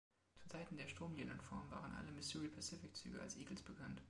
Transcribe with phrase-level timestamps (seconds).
[0.39, 3.99] Zu Zeiten der Stromlinienform waren alle "Missouri Pacific"-Züge als Eagles bekannt.